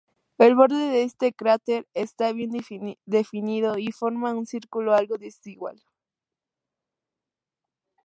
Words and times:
El 0.39 0.55
borde 0.55 0.89
de 0.89 1.03
este 1.03 1.31
cráter 1.31 1.87
está 1.93 2.33
bien 2.33 2.49
definido 3.05 3.77
y 3.77 3.91
forma 3.91 4.33
un 4.33 4.47
círculo 4.47 4.95
algo 4.95 5.19
desigual. 5.19 5.79